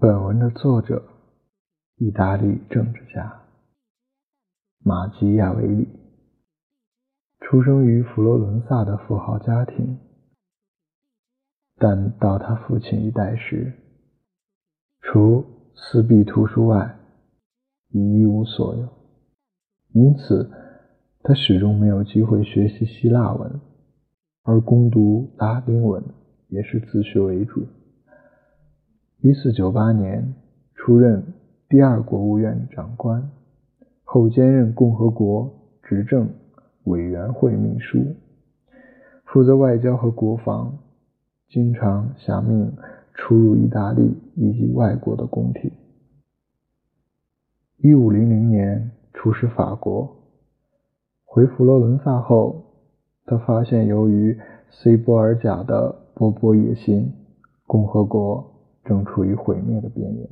[0.00, 1.02] 本文的作者，
[1.96, 3.42] 意大利政治家
[4.78, 5.88] 马基亚维里，
[7.40, 9.98] 出生于佛罗伦萨的富豪家庭，
[11.78, 13.72] 但到他父亲一代时，
[15.00, 15.44] 除
[15.74, 16.96] 私壁图书外，
[17.88, 18.88] 已一无所有。
[19.94, 20.48] 因此，
[21.24, 23.60] 他始终没有机会学习希腊文，
[24.44, 26.04] 而攻读拉丁文
[26.46, 27.66] 也是自学为主。
[29.20, 30.32] 一四九八年，
[30.76, 31.34] 出任
[31.68, 33.32] 第二国务院长官，
[34.04, 36.30] 后兼任共和国执政
[36.84, 37.98] 委员会秘书，
[39.24, 40.78] 负责外交和国防，
[41.48, 42.72] 经常下命
[43.12, 45.72] 出入意大利以及外国的宫廷。
[47.78, 50.16] 一五零零年出使法国，
[51.24, 52.66] 回佛罗伦萨后，
[53.26, 54.38] 他发现由于
[54.70, 57.12] 塞波尔贾的勃勃野心，
[57.66, 58.54] 共和国。
[58.88, 60.26] 正处于毁灭的边缘，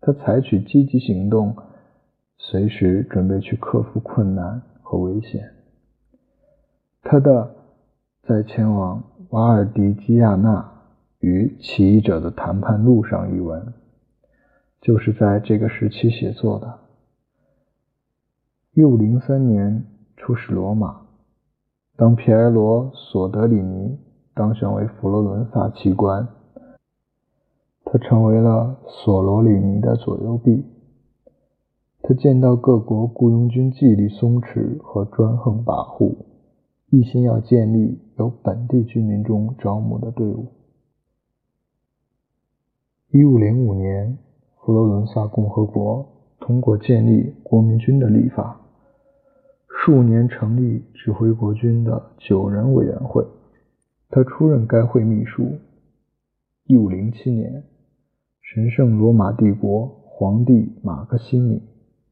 [0.00, 1.56] 他采取积极行动，
[2.38, 5.52] 随时准备去克服困难和危险。
[7.02, 7.54] 他的
[8.24, 10.72] 在前往瓦尔迪基亚纳
[11.20, 13.72] 与起义者的谈判路上一文，
[14.80, 16.80] 就是在这个时期写作的。
[18.72, 19.84] 一五零三年
[20.16, 21.02] 出使罗马，
[21.96, 23.96] 当皮埃罗·索德里尼
[24.34, 26.26] 当选为佛罗伦萨奇官。
[27.88, 30.64] 他成为了索罗里尼的左右臂。
[32.02, 36.16] 他见到各国雇佣军纪律松弛和专横跋扈，
[36.90, 40.46] 一心要建立由本地居民中招募的队伍。
[43.12, 44.18] 一五零五年，
[44.58, 46.06] 佛罗伦萨共和国
[46.40, 48.60] 通过建立国民军的立法，
[49.68, 53.24] 数年成立指挥国军的九人委员会。
[54.10, 55.52] 他出任该会秘书。
[56.64, 57.62] 一五零七年。
[58.46, 61.62] 神圣罗马帝国皇帝马克西米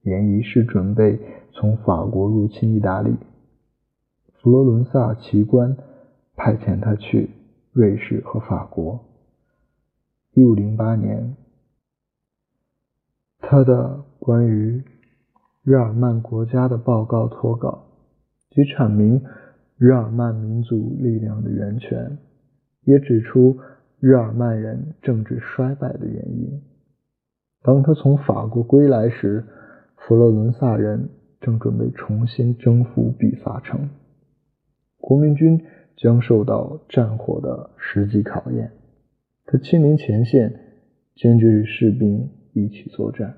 [0.00, 1.18] 连一世准备
[1.52, 3.16] 从法国入侵意大利，
[4.40, 5.76] 佛罗伦萨奇官
[6.36, 7.30] 派遣他去
[7.72, 9.00] 瑞士和法国。
[10.32, 11.34] 一五零八年，
[13.40, 14.84] 他的关于
[15.64, 17.86] 日耳曼国家的报告脱稿，
[18.50, 19.20] 即阐明
[19.76, 22.18] 日耳曼民族力量的源泉，
[22.84, 23.58] 也指出。
[24.00, 26.62] 日耳曼人政治衰败的原因。
[27.62, 29.44] 当他从法国归来时，
[29.96, 33.90] 佛罗伦萨人正准备重新征服比萨城，
[34.96, 35.62] 国民军
[35.96, 38.72] 将受到战火的实际考验。
[39.44, 40.58] 他亲临前线，
[41.14, 43.34] 坚决与士兵一起作战。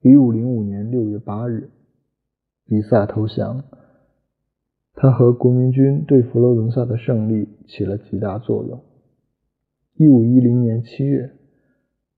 [0.00, 1.68] 一五零五年六月八日，
[2.64, 3.64] 比萨投降。
[4.94, 8.80] 他和国民军对佛罗伦萨的胜利起了极大作用。
[9.96, 11.30] 一五一零年七月，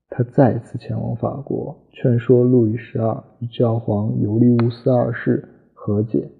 [0.08, 6.30] 他再次前往法国，劝说路易十二与教皇尤利乌斯二世和解，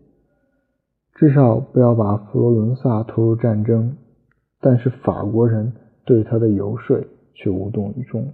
[1.15, 3.99] 至少不要把佛罗伦萨拖入战争。
[4.63, 5.75] 但是法国人
[6.07, 6.99] 对他的游说
[7.35, 8.33] 却无动于衷。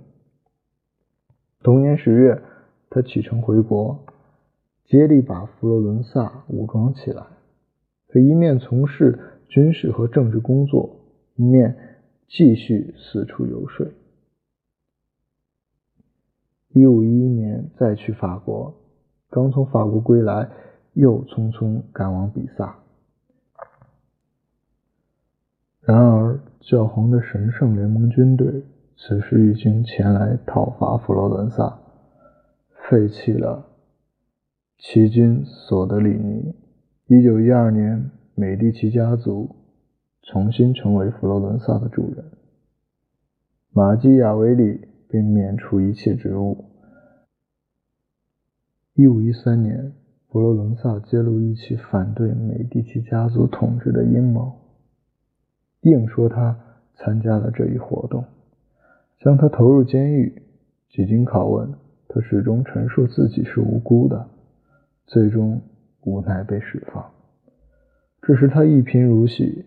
[1.64, 2.40] 同年十月，
[2.88, 3.98] 他启程回国，
[4.84, 7.24] 竭力把佛罗伦萨武装起来。
[8.06, 11.00] 他一面从事军事和政治工作，
[11.34, 11.76] 一面。
[12.34, 13.86] 继续四处游说。
[16.70, 18.74] 一五一一年再去法国，
[19.28, 20.48] 刚从法国归来，
[20.94, 22.78] 又匆匆赶往比萨。
[25.82, 28.64] 然而，教皇的神圣联盟军队
[28.96, 31.80] 此时已经前来讨伐佛罗伦萨，
[32.88, 33.66] 废弃了
[34.78, 36.54] 骑军索德里尼。
[37.08, 39.61] 一九一二年，美第奇家族。
[40.22, 42.24] 重新成为佛罗伦萨的主人，
[43.72, 46.64] 马基雅维里被免除一切职务。
[48.94, 49.92] 一五一三年，
[50.28, 54.60] 佛罗伦萨揭露一起反对美第奇家族统治的阴谋，
[55.80, 56.56] 硬说他
[56.94, 58.24] 参加了这一活动，
[59.18, 60.40] 将他投入监狱。
[60.88, 61.74] 几经拷问，
[62.06, 64.28] 他始终陈述自己是无辜的，
[65.04, 65.60] 最终
[66.02, 67.10] 无奈被释放。
[68.22, 69.66] 这时他一贫如洗。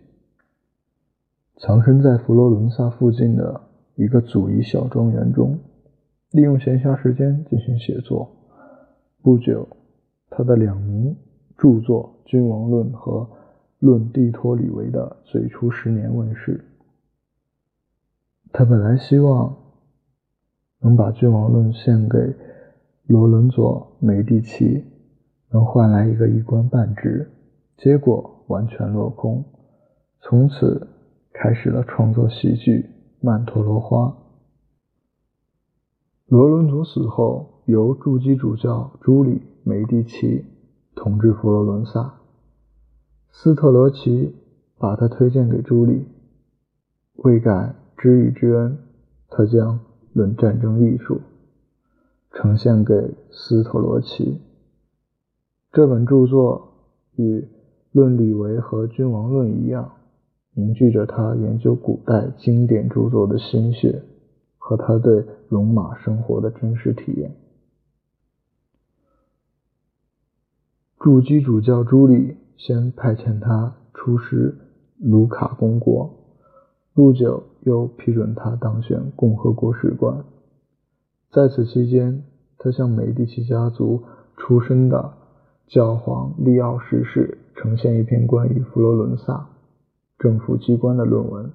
[1.58, 3.62] 藏身在佛罗伦萨附近的
[3.94, 5.58] 一个祖仪小庄园中，
[6.30, 8.30] 利用闲暇时间进行写作。
[9.22, 9.66] 不久，
[10.28, 11.16] 他的两名
[11.56, 13.20] 著作《君王论》和
[13.78, 16.62] 《论蒂托里维的最初十年》问世。
[18.52, 19.56] 他本来希望
[20.80, 22.18] 能把《君王论》献给
[23.06, 24.84] 罗伦佐·梅蒂奇，
[25.50, 27.30] 能换来一个一官半职，
[27.78, 29.42] 结果完全落空。
[30.20, 30.88] 从此。
[31.38, 32.78] 开始了创作喜剧
[33.20, 34.06] 《曼陀罗花》。
[36.28, 39.30] 罗伦佐死后，由筑基主教朱里·
[39.62, 40.46] 美第奇
[40.94, 42.14] 统治佛罗伦萨。
[43.30, 44.34] 斯特罗奇
[44.78, 46.06] 把他推荐给朱里，
[47.16, 48.78] 为感知遇之恩，
[49.28, 49.78] 他将
[50.14, 51.16] 《论战争艺术》
[52.32, 54.40] 呈现给斯特罗奇。
[55.70, 56.72] 这本著作
[57.16, 57.40] 与
[57.92, 59.95] 《论李维和君王论》一样，
[60.56, 64.02] 凝聚着他研究古代经典著作的心血。
[64.68, 67.36] 和他对戎马生活的真实体验。
[70.98, 74.56] 驻基主教朱里先派遣他出使
[74.98, 76.10] 卢卡公国，
[76.94, 80.24] 不久又批准他当选共和国使馆。
[81.30, 82.24] 在此期间，
[82.58, 84.02] 他向美第奇家族
[84.36, 85.12] 出身的
[85.68, 89.46] 教皇利奥十世呈现一篇关于佛罗伦萨
[90.26, 91.52] 政府机关的论文。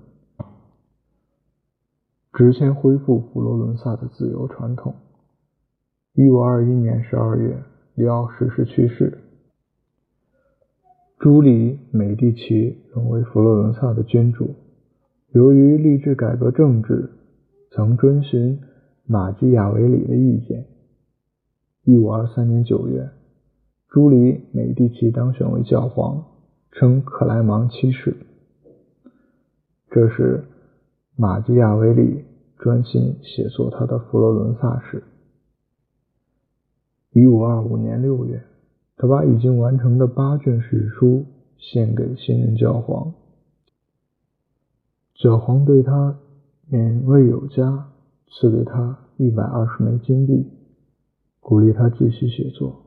[2.32, 4.96] 直前恢复佛罗伦萨的自由传统。
[6.14, 7.62] 一五二一年十二月，
[7.96, 9.18] 里奥十世去世，
[11.20, 14.56] 朱里·美第奇成为佛罗伦萨的君主。
[15.34, 17.10] 由于立志改革政治，
[17.72, 18.62] 曾遵循
[19.06, 20.68] 马基雅维里的意见。
[21.84, 23.10] 一五二三年九月，
[23.90, 24.16] 朱里·
[24.54, 26.24] 美第奇当选为教皇，
[26.72, 28.16] 称克莱芒七世。
[29.92, 30.46] 这时。
[31.18, 32.24] 马基亚维利
[32.58, 35.04] 专心写作他的佛罗伦萨史。
[37.12, 38.42] 一五二五年六月，
[38.98, 41.26] 他把已经完成的八卷史书
[41.58, 43.14] 献给新任教皇。
[45.14, 46.18] 教皇对他
[46.72, 47.92] 勉为有加，
[48.32, 50.48] 赐给他一百二十枚金币，
[51.40, 52.84] 鼓励他继续写作。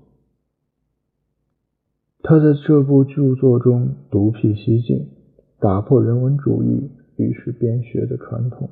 [2.23, 5.11] 他在这部著作中独辟蹊径，
[5.65, 6.91] 打破人文主义。
[7.17, 8.69] 历史编学的传统。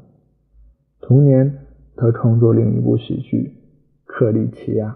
[1.00, 1.60] 同年，
[1.96, 3.38] 他创作另一部喜剧
[4.04, 4.90] 《克里奇亚》。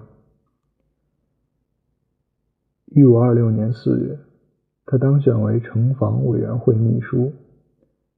[2.87, 4.19] 一五二六年四月，
[4.85, 7.33] 他当选为城防委员会秘书。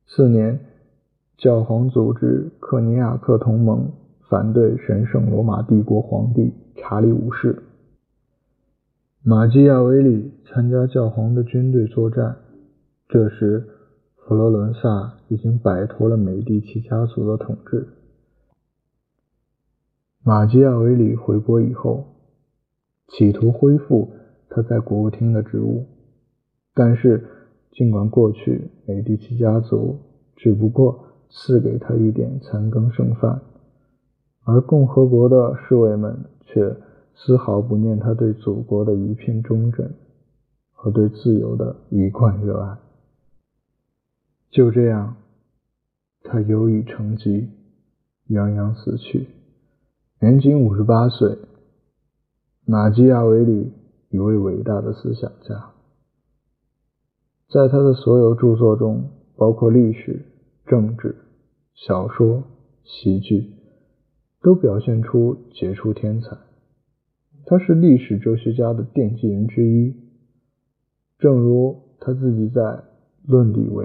[0.09, 0.59] 次年，
[1.37, 3.93] 教皇组织克尼亚克同盟，
[4.29, 7.63] 反对神圣罗马帝国皇帝查理五世。
[9.23, 12.39] 马基亚维里参加教皇的军队作战。
[13.09, 13.75] 这时。
[14.29, 17.89] 佛罗伦萨已经摆脱了美第奇家族的统治。
[20.23, 22.05] 马基亚维里回国以后，
[23.07, 24.11] 企图恢复
[24.51, 25.87] 他在国务厅的职务，
[26.75, 27.25] 但是
[27.73, 29.97] 尽管过去美第奇家族
[30.37, 33.41] 只不过赐给他一点残羹剩饭，
[34.45, 36.77] 而共和国的侍卫们却
[37.15, 39.95] 丝毫不念他对祖国的一片忠贞
[40.71, 42.77] 和对自由的一贯热爱。
[44.51, 45.17] 就这样，
[46.23, 47.49] 他忧郁成疾，
[48.29, 49.29] 洋洋死去，
[50.21, 51.39] 年仅五十八岁。
[52.65, 53.73] 马基亚维里，
[54.11, 55.73] 一位伟大的思想家，
[57.51, 60.25] 在他的所有著作中，包括历史、
[60.67, 61.17] 政治、
[61.75, 62.45] 小说、
[62.85, 63.53] 喜剧，
[64.41, 66.39] 都表现出杰出天才。
[67.45, 69.95] 他是历史哲学家的奠基人之一，
[71.19, 72.61] 正如他自己在
[73.27, 73.85] 《论理为》。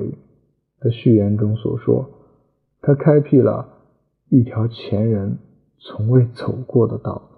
[0.84, 2.10] 在序言中所说，
[2.82, 3.70] 他开辟了
[4.30, 5.38] 一条前人
[5.80, 7.30] 从未走过的道。